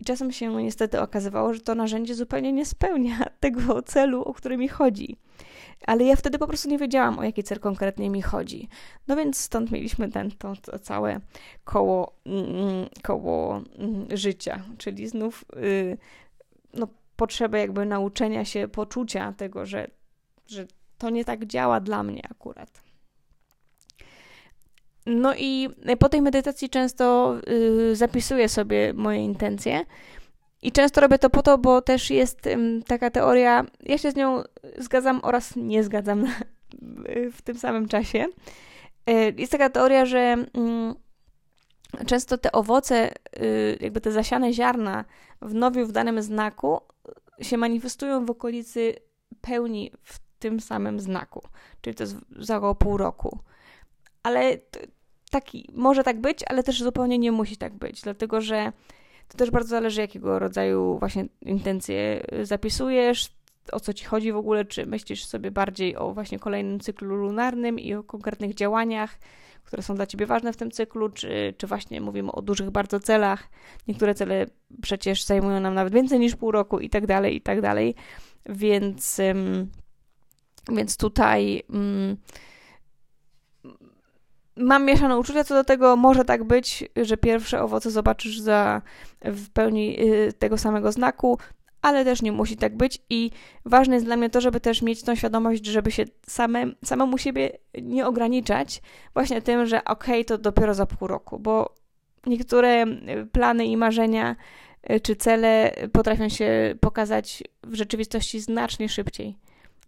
[0.00, 4.56] i czasem się niestety okazywało, że to narzędzie zupełnie nie spełnia tego celu, o który
[4.56, 5.16] mi chodzi.
[5.86, 8.68] Ale ja wtedy po prostu nie wiedziałam, o jaki cel konkretnie mi chodzi.
[9.08, 11.20] No więc stąd mieliśmy ten, to, to całe
[11.64, 15.98] koło, mm, koło mm, życia, czyli znów yy,
[16.74, 19.90] no, potrzebę jakby nauczenia się, poczucia tego, że,
[20.46, 20.66] że
[20.98, 22.82] to nie tak działa dla mnie akurat.
[25.06, 29.84] No i po tej medytacji często y, zapisuję sobie moje intencje.
[30.62, 34.16] I często robię to po to, bo też jest y, taka teoria, ja się z
[34.16, 34.42] nią
[34.78, 36.26] zgadzam oraz nie zgadzam
[37.36, 38.26] w tym samym czasie.
[39.36, 40.18] Jest taka teoria, że
[40.54, 40.94] mm,
[42.06, 45.04] często te owoce, y, jakby te zasiane ziarna
[45.42, 46.80] w nowiu w danym znaku
[47.40, 48.94] się manifestują w okolicy
[49.40, 51.42] pełni w tym samym znaku,
[51.80, 53.38] czyli to jest za około pół roku.
[54.22, 54.58] Ale
[55.30, 58.72] taki, może tak być, ale też zupełnie nie musi tak być, dlatego że
[59.28, 63.28] to też bardzo zależy, jakiego rodzaju właśnie intencje zapisujesz,
[63.72, 67.78] o co ci chodzi w ogóle, czy myślisz sobie bardziej o właśnie kolejnym cyklu lunarnym
[67.78, 69.18] i o konkretnych działaniach,
[69.64, 73.00] które są dla ciebie ważne w tym cyklu, czy, czy właśnie mówimy o dużych bardzo
[73.00, 73.48] celach.
[73.88, 74.46] Niektóre cele
[74.82, 77.94] przecież zajmują nam nawet więcej niż pół roku i tak dalej, i tak dalej.
[78.48, 79.20] Więc,
[80.72, 81.62] więc tutaj
[84.56, 85.96] mam mieszane uczucia co do tego.
[85.96, 88.82] Może tak być, że pierwsze owoce zobaczysz za
[89.24, 91.38] w pełni y, tego samego znaku,
[91.82, 93.30] ale też nie musi tak być i
[93.64, 97.58] ważne jest dla mnie to, żeby też mieć tą świadomość, żeby się same, samemu siebie
[97.82, 98.82] nie ograniczać
[99.14, 101.74] właśnie tym, że okej, okay, to dopiero za pół roku, bo
[102.26, 104.36] niektóre y, plany i marzenia
[104.90, 109.36] y, czy cele potrafią się pokazać w rzeczywistości znacznie szybciej,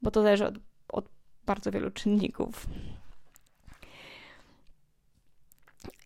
[0.03, 0.55] bo to zależy od,
[0.89, 1.09] od
[1.47, 2.67] bardzo wielu czynników.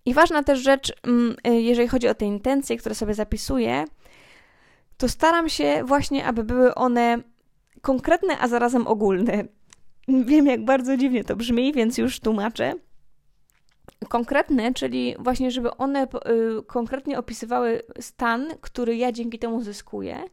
[0.05, 3.85] I ważna też rzecz, mm, y, jeżeli chodzi o te intencje, które sobie zapisuję,
[4.97, 7.19] to staram się właśnie, aby były one
[7.81, 9.45] konkretne, a zarazem ogólne.
[10.29, 12.75] Wiem, jak bardzo dziwnie to brzmi, więc już tłumaczę.
[14.09, 16.09] Konkretne, czyli właśnie, żeby one y,
[16.67, 20.25] konkretnie opisywały stan, który ja dzięki temu zyskuję,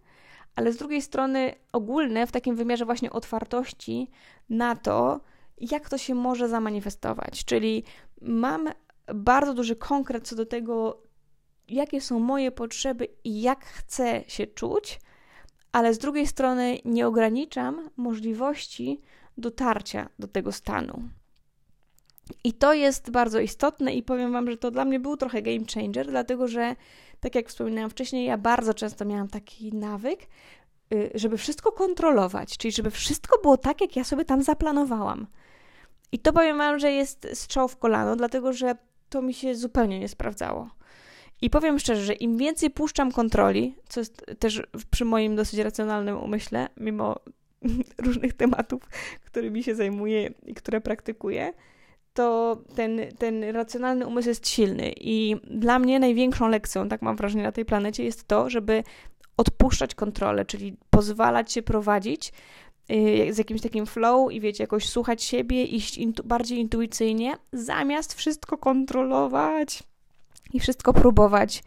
[0.56, 4.10] ale z drugiej strony ogólne w takim wymiarze właśnie otwartości
[4.50, 5.20] na to,
[5.58, 7.46] jak to się może zamanifestować.
[7.46, 7.84] Czyli
[8.22, 8.70] mam
[9.14, 11.04] bardzo duży konkret co do tego,
[11.68, 15.00] jakie są moje potrzeby i jak chcę się czuć,
[15.72, 19.02] ale z drugiej strony nie ograniczam możliwości
[19.38, 21.10] dotarcia do tego stanu.
[22.44, 25.66] I to jest bardzo istotne i powiem Wam, że to dla mnie był trochę game
[25.74, 26.76] changer, dlatego że,
[27.20, 30.28] tak jak wspominałam wcześniej, ja bardzo często miałam taki nawyk,
[30.94, 35.28] y, żeby wszystko kontrolować, czyli żeby wszystko było tak, jak ja sobie tam zaplanowałam.
[36.12, 38.76] I to powiem Wam, że jest strzał w kolano, dlatego że
[39.10, 40.70] to mi się zupełnie nie sprawdzało.
[41.42, 46.18] I powiem szczerze, że im więcej puszczam kontroli, co jest też przy moim dosyć racjonalnym
[46.18, 47.16] umyśle, mimo
[48.06, 48.82] różnych tematów,
[49.26, 51.54] którymi się zajmuję i które praktykuję,
[52.14, 54.94] to ten, ten racjonalny umysł jest silny.
[54.98, 58.84] I dla mnie największą lekcją, tak mam wrażenie, na tej planecie jest to, żeby
[59.38, 62.34] odpuszczać kontrolę, czyli pozwalać się prowadzić
[63.32, 68.58] z jakimś takim flow i wiecie, jakoś słuchać siebie, iść intu bardziej intuicyjnie, zamiast wszystko
[68.58, 69.84] kontrolować
[70.54, 71.64] i wszystko próbować,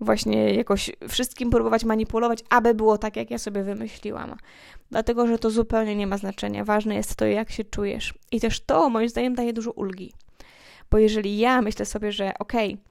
[0.00, 4.36] właśnie jakoś wszystkim próbować manipulować, aby było tak, jak ja sobie wymyśliłam.
[4.90, 6.64] Dlatego, że to zupełnie nie ma znaczenia.
[6.64, 8.14] Ważne jest to, jak się czujesz.
[8.32, 10.12] I też to, moim zdaniem, daje dużo ulgi.
[10.90, 12.84] Bo jeżeli ja myślę sobie, że okej, okay,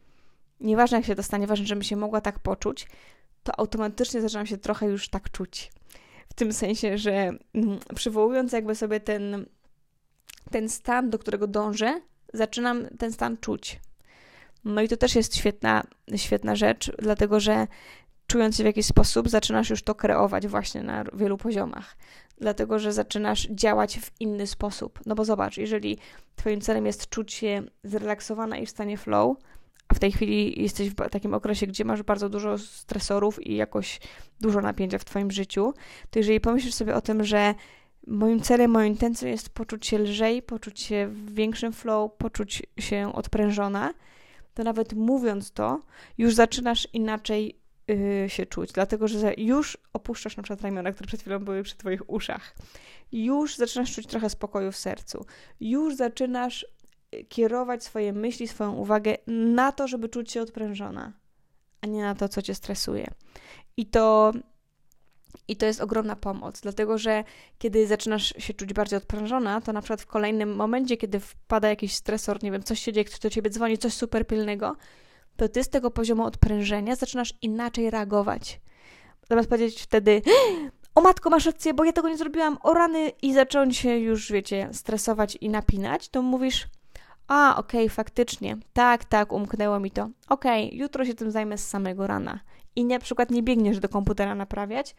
[0.62, 2.88] nieważne jak się dostanie, ważne, żebym się mogła tak poczuć,
[3.43, 5.72] to automatycznie zaczynam się trochę już tak czuć.
[6.29, 9.45] W tym sensie, że mm, przywołując jakby sobie ten,
[10.51, 12.01] ten stan, do którego dążę,
[12.33, 13.79] zaczynam ten stan czuć.
[14.65, 15.83] No i to też jest świetna,
[16.15, 17.67] świetna rzecz, dlatego że
[18.27, 21.95] czując się w jakiś sposób, zaczynasz już to kreować właśnie na wielu poziomach.
[22.38, 24.99] Dlatego, że zaczynasz działać w inny sposób.
[25.05, 25.97] No bo zobacz, jeżeli
[26.36, 29.38] Twoim celem jest czuć się zrelaksowana i w stanie flow,
[29.93, 33.99] w tej chwili jesteś w takim okresie, gdzie masz bardzo dużo stresorów i jakoś
[34.41, 35.73] dużo napięcia w Twoim życiu,
[36.10, 37.56] to jeżeli pomyślisz sobie o tym, że
[38.08, 43.12] moim celem, moją intencją jest poczuć się lżej, poczuć się w większym flow, poczuć się
[43.13, 43.93] odprężona,
[44.53, 45.82] to nawet mówiąc to,
[46.17, 51.21] już zaczynasz inaczej yy, się czuć, dlatego że już opuszczasz na przykład ramiona, które przed
[51.21, 52.56] chwilą były przy Twoich uszach.
[53.12, 55.25] Już zaczynasz czuć trochę spokoju w sercu.
[55.60, 56.65] Już zaczynasz
[57.30, 61.13] kierować swoje myśli, swoją uwagę na to, żeby czuć się odprężona,
[61.82, 63.08] a nie na to, co Cię stresuje.
[63.78, 64.34] I to
[65.47, 67.23] i to jest ogromna pomoc, dlatego że
[67.58, 71.95] kiedy zaczynasz się czuć bardziej odprężona, to na przykład w kolejnym momencie, kiedy wpada jakiś
[71.95, 74.76] stresor, nie wiem, coś się dzieje, ktoś do ciebie dzwoni, coś super pilnego,
[75.36, 78.62] to ty z tego poziomu odprężenia zaczynasz inaczej reagować.
[79.30, 80.21] Zamiast powiedzieć wtedy,
[80.95, 84.32] o matko, masz rację, bo ja tego nie zrobiłam, o rany, i zacząć się już,
[84.32, 86.67] wiecie, stresować i napinać, to mówisz,
[87.34, 90.10] a, okej, okay, faktycznie, tak, tak, umknęło mi to.
[90.30, 92.39] Okej, okay, jutro się tym zajmę z samego rana.
[92.76, 94.96] I na przykład nie biegniesz do komputera naprawiać,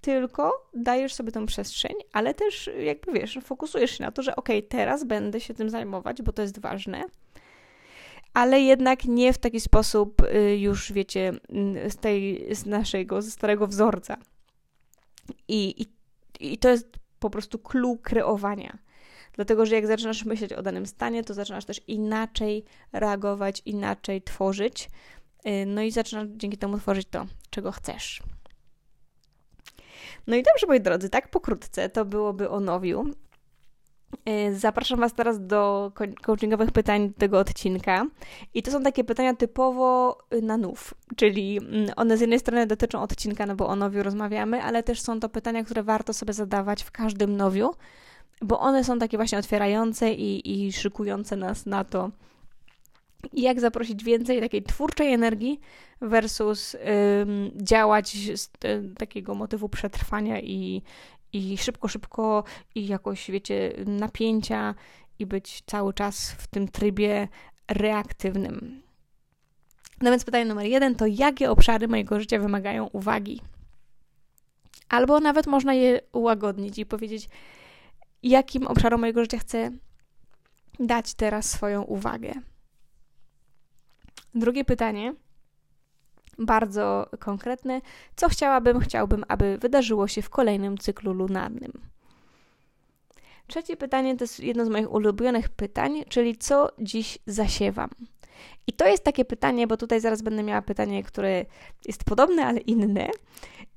[0.00, 4.48] tylko dajesz sobie tą przestrzeń, ale też jakby wiesz, fokusujesz się na to, że ok,
[4.68, 7.04] teraz będę się tym zajmować, bo to jest ważne,
[8.34, 11.32] ale jednak nie w taki sposób y, już wiecie,
[11.88, 14.16] z tej, z naszego, ze starego wzorca.
[15.48, 15.86] I, i,
[16.52, 18.78] i to jest po prostu clue kreowania.
[19.34, 24.90] Dlatego, że jak zaczynasz myśleć o danym stanie, to zaczynasz też inaczej reagować, inaczej tworzyć.
[25.46, 28.22] Y, no i zaczynasz dzięki temu tworzyć to, czego chcesz.
[30.26, 33.04] No i dobrze, moi drodzy, tak pokrótce to byłoby o nowiu.
[34.28, 35.92] Y, zapraszam Was teraz do
[36.22, 38.06] coachingowych pytań tego odcinka.
[38.54, 42.66] I to są takie pytania typowo y, na nów, czyli mm, one z jednej strony
[42.66, 46.32] dotyczą odcinka, no bo o nowiu rozmawiamy, ale też są to pytania, które warto sobie
[46.32, 47.70] zadawać w każdym nowiu,
[48.42, 52.10] bo one są takie właśnie otwierające i, i szykujące nas na to,
[53.32, 55.60] jak zaprosić więcej takiej twórczej energii
[56.00, 60.82] versus ym, działać z y, takiego motywu przetrwania i,
[61.32, 62.44] i szybko, szybko
[62.74, 64.74] i jakoś, wiecie, napięcia
[65.18, 67.28] i być cały czas w tym trybie
[67.68, 68.82] reaktywnym.
[70.00, 73.40] No więc pytanie numer jeden to jakie obszary mojego życia wymagają uwagi?
[74.88, 77.28] Albo nawet można je ułagodnić i powiedzieć,
[78.30, 79.70] jakim obszarom mojego życia chcę
[80.80, 82.32] dać teraz swoją uwagę.
[84.34, 85.14] Drugie pytanie,
[86.38, 87.80] bardzo konkretne,
[88.16, 91.72] co chciałabym, chciałbym, aby wydarzyło się w kolejnym cyklu lunarnym.
[93.46, 97.90] Trzecie pytanie to jest jedno z moich ulubionych pytań, czyli co dziś zasiewam.
[98.66, 101.44] I to jest takie pytanie, bo tutaj zaraz będę miała pytanie, które
[101.86, 103.10] jest podobne, ale inne.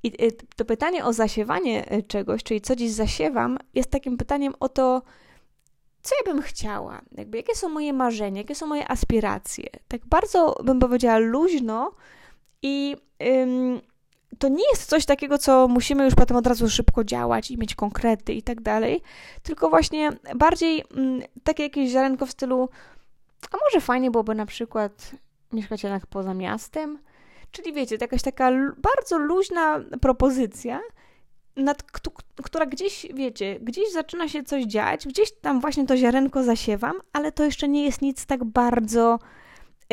[0.07, 4.53] I y, to pytanie o zasiewanie y, czegoś, czyli co dziś zasiewam, jest takim pytaniem
[4.59, 5.01] o to,
[6.01, 9.69] co ja bym chciała, jakby jakie są moje marzenia, jakie są moje aspiracje.
[9.87, 11.91] Tak bardzo bym powiedziała luźno
[12.61, 13.81] i ym,
[14.39, 17.75] to nie jest coś takiego, co musimy już potem od razu szybko działać i mieć
[17.75, 19.01] konkrety i tak dalej,
[19.43, 22.69] tylko właśnie bardziej ym, takie jakieś ziarenko w stylu,
[23.51, 25.11] a może fajnie byłoby na przykład
[25.53, 26.99] mieszkać jednak poza miastem,
[27.51, 30.81] Czyli wiecie, to jakaś taka bardzo luźna propozycja,
[31.57, 31.83] nad,
[32.43, 37.31] która gdzieś, wiecie, gdzieś zaczyna się coś dziać, gdzieś tam właśnie to ziarenko zasiewam, ale
[37.31, 39.19] to jeszcze nie jest nic tak bardzo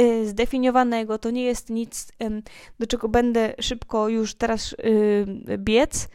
[0.00, 2.42] y, zdefiniowanego, to nie jest nic, y,
[2.78, 6.08] do czego będę szybko już teraz y, biec,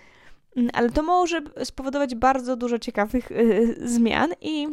[0.55, 4.67] mm, ale to może spowodować bardzo dużo ciekawych y, zmian i,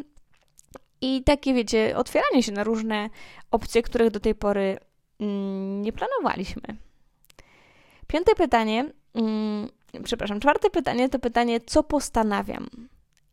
[1.00, 3.10] i takie, wiecie, otwieranie się na różne
[3.50, 4.78] opcje, których do tej pory
[5.80, 6.62] nie planowaliśmy.
[8.06, 9.68] Piąte pytanie, mm,
[10.04, 12.68] przepraszam, czwarte pytanie to pytanie, co postanawiam?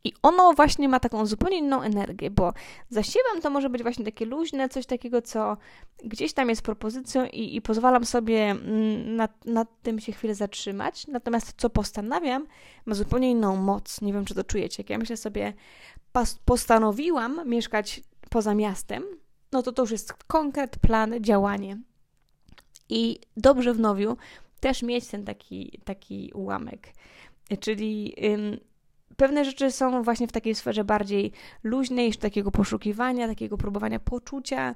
[0.05, 2.53] I ono właśnie ma taką zupełnie inną energię, bo
[2.89, 5.57] zasiewam to może być właśnie takie luźne, coś takiego, co
[6.03, 11.07] gdzieś tam jest propozycją i, i pozwalam sobie mm, nad, nad tym się chwilę zatrzymać.
[11.07, 12.47] Natomiast co postanawiam,
[12.85, 14.01] ma zupełnie inną moc.
[14.01, 14.83] Nie wiem, czy to czujecie.
[14.83, 15.53] Jak ja myślę sobie,
[16.45, 19.03] postanowiłam mieszkać poza miastem,
[19.53, 21.77] no to to już jest konkret, plan, działanie.
[22.89, 24.17] I dobrze w nowiu
[24.59, 26.93] też mieć ten taki, taki ułamek.
[27.59, 28.59] Czyli ym,
[29.17, 31.31] pewne rzeczy są właśnie w takiej sferze bardziej
[31.63, 34.75] luźnej, już takiego poszukiwania, takiego próbowania poczucia,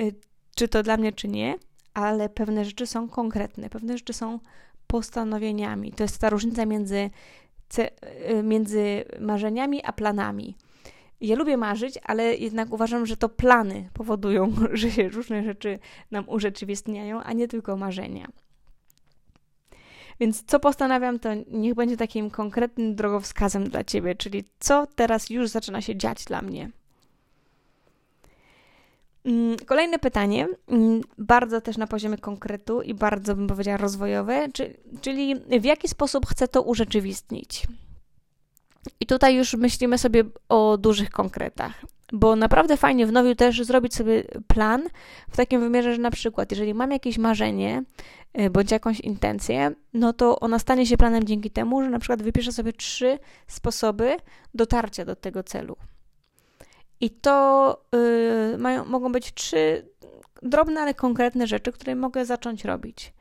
[0.00, 0.14] y,
[0.54, 1.54] czy to dla mnie, czy nie,
[1.94, 4.38] ale pewne rzeczy są konkretne, pewne rzeczy są
[4.86, 5.92] postanowieniami.
[5.92, 7.10] To jest ta różnica między,
[8.30, 10.56] y, między marzeniami a planami.
[11.20, 15.78] Ja lubię marzyć, ale jednak uważam, że to plany powodują, że się różne rzeczy
[16.10, 18.28] nam urzeczywistniają, a nie tylko marzenia.
[20.20, 25.48] Więc co postanawiam, to niech będzie takim konkretnym drogowskazem dla Ciebie, czyli co teraz już
[25.48, 26.70] zaczyna się dziać dla mnie.
[29.24, 34.48] Mm, kolejne pytanie, mm, bardzo też na poziomie konkretu i bardzo bym powiedziała rozwojowe,
[35.00, 37.66] czyli w jaki sposób chcę to urzeczywistnić.
[39.00, 41.72] I tutaj już myślimy sobie o dużych konkretach,
[42.12, 44.82] bo naprawdę fajnie w nowiu też zrobić sobie plan
[45.30, 47.82] w takim wymiarze, że na przykład, jeżeli mam jakieś marzenie
[48.40, 52.22] y, bądź jakąś intencję, no to ona stanie się planem dzięki temu, że na przykład
[52.22, 54.16] wypiszę sobie trzy sposoby
[54.54, 55.76] dotarcia do tego celu.
[57.00, 57.84] I to
[58.52, 59.88] yy, mają, mogą być trzy
[60.42, 63.12] drobne, ale konkretne rzeczy, które mogę zacząć robić.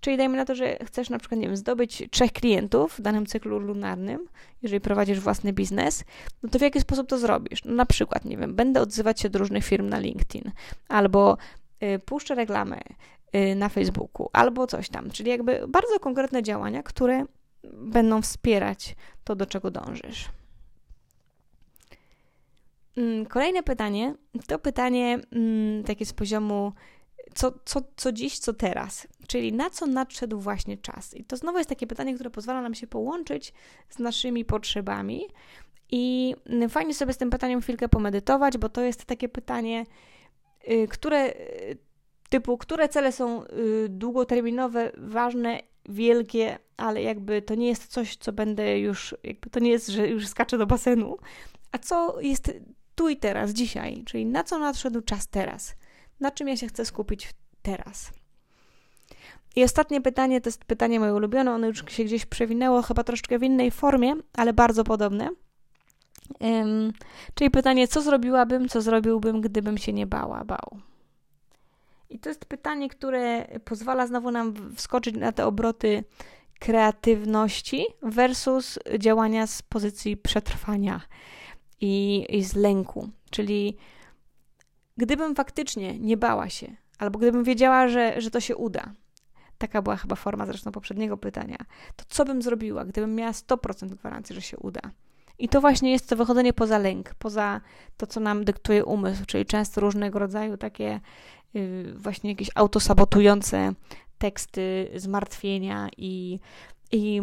[0.00, 3.26] Czyli dajmy na to, że chcesz na przykład, nie wiem, zdobyć trzech klientów w danym
[3.26, 4.28] cyklu lunarnym,
[4.62, 6.04] jeżeli prowadzisz własny biznes,
[6.42, 7.64] no to w jaki sposób to zrobisz?
[7.64, 10.52] No na przykład, nie wiem, będę odzywać się do różnych firm na LinkedIn,
[10.88, 11.36] albo
[11.82, 12.80] y, puszczę reklamę
[13.36, 15.10] y, na Facebooku, albo coś tam.
[15.10, 17.24] Czyli jakby bardzo konkretne działania, które
[17.72, 20.28] będą wspierać to, do czego dążysz.
[22.96, 24.14] Mm, kolejne pytanie
[24.46, 26.72] to pytanie mm, takie z poziomu
[27.40, 31.14] co, co, co dziś, co teraz, czyli na co nadszedł właśnie czas.
[31.14, 33.52] I to znowu jest takie pytanie, które pozwala nam się połączyć
[33.90, 35.22] z naszymi potrzebami.
[35.90, 36.34] I
[36.68, 39.86] fajnie sobie z tym pytaniem chwilkę pomedytować, bo to jest takie pytanie,
[40.70, 41.78] y, które y,
[42.28, 48.32] typu, które cele są y, długoterminowe, ważne, wielkie, ale jakby to nie jest coś, co
[48.32, 51.16] będę już, jakby to nie jest, że już skaczę do basenu,
[51.72, 52.52] A co jest
[52.94, 54.02] tu i teraz, dzisiaj?
[54.04, 55.74] Czyli na co nadszedł czas teraz?
[56.20, 57.30] Na czym ja się chcę skupić
[57.62, 58.10] teraz?
[59.56, 61.52] I ostatnie pytanie to jest pytanie moje ulubione.
[61.52, 65.30] Ono już się gdzieś przewinęło, chyba troszkę w innej formie, ale bardzo podobne.
[66.40, 66.92] Um,
[67.34, 70.80] czyli pytanie, co zrobiłabym, co zrobiłbym, gdybym się nie bała, bał.
[72.10, 76.04] I to jest pytanie, które pozwala znowu nam wskoczyć na te obroty
[76.58, 81.00] kreatywności versus działania z pozycji przetrwania
[81.80, 83.08] i, i z lęku.
[83.30, 83.76] Czyli
[85.00, 88.92] gdybym faktycznie nie bała się, albo gdybym wiedziała, że, że to się uda,
[89.58, 91.56] taka była chyba forma zresztą poprzedniego pytania,
[91.96, 94.80] to co bym zrobiła, gdybym miała 100% gwarancji, że się uda?
[95.38, 97.60] I to właśnie jest to wychodzenie poza lęk, poza
[97.96, 101.00] to, co nam dyktuje umysł, czyli często różnego rodzaju takie
[101.54, 103.72] yy, właśnie jakieś autosabotujące
[104.18, 106.40] teksty, zmartwienia i,
[106.92, 107.22] i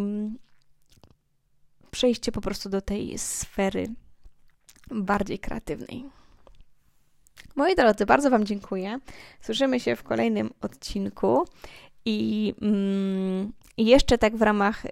[1.92, 3.88] przejście po prostu do tej sfery
[4.92, 6.06] bardziej kreatywnej.
[7.56, 9.00] Moi drodzy, bardzo Wam dziękuję.
[9.42, 11.46] Słyszymy się w kolejnym odcinku.
[12.06, 14.84] I, mm, jeszcze tak w ramach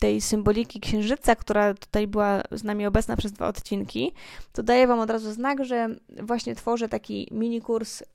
[0.00, 4.12] tej symboliki księżyca, która tutaj była z nami obecna przez dwa odcinki,
[4.52, 5.88] to daję Wam od razu znak, że
[6.22, 8.06] właśnie tworzę taki mini kurs y,